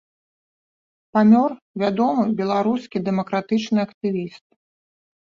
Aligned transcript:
Памёр 1.17 1.51
вядомы 1.85 2.23
беларускі 2.41 2.97
дэмакратычны 3.11 3.79
актывіст. 3.89 4.45